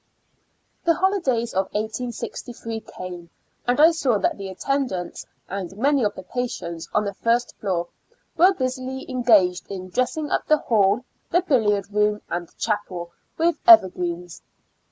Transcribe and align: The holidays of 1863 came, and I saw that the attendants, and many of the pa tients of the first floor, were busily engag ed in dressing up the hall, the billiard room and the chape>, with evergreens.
The 0.83 0.95
holidays 0.95 1.53
of 1.53 1.65
1863 1.73 2.79
came, 2.97 3.29
and 3.67 3.79
I 3.79 3.91
saw 3.91 4.17
that 4.17 4.35
the 4.35 4.47
attendants, 4.47 5.27
and 5.47 5.77
many 5.77 6.03
of 6.03 6.15
the 6.15 6.23
pa 6.23 6.39
tients 6.41 6.89
of 6.91 7.05
the 7.05 7.13
first 7.13 7.55
floor, 7.57 7.87
were 8.35 8.51
busily 8.51 9.05
engag 9.07 9.61
ed 9.63 9.71
in 9.71 9.89
dressing 9.89 10.31
up 10.31 10.47
the 10.47 10.57
hall, 10.57 11.05
the 11.29 11.43
billiard 11.43 11.93
room 11.93 12.23
and 12.31 12.47
the 12.47 12.55
chape>, 12.57 13.11
with 13.37 13.59
evergreens. 13.67 14.41